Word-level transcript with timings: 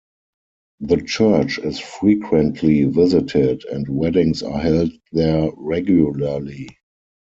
The 0.79 1.03
church 1.03 1.59
is 1.59 1.77
frequently 1.77 2.85
visited 2.85 3.65
and 3.65 3.87
weddings 3.87 4.41
are 4.41 4.57
held 4.59 4.89
there 5.11 5.51
regularly. 5.55 6.69